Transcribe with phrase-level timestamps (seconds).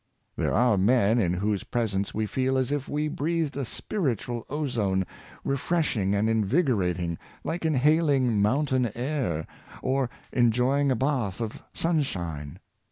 [0.35, 5.05] ''There are men in whose presence we feel as if we breathed a spiritual ozone,
[5.43, 9.45] refreshing and invigorating, like inhaling mountain air,
[9.83, 12.57] or enjoying a bath of sun shine.